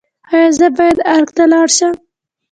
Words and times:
ایا 0.31 0.49
زه 0.57 0.67
باید 0.77 0.97
ارګ 1.15 1.29
ته 1.37 1.43
لاړ 1.51 1.67
شم؟ 1.77 1.93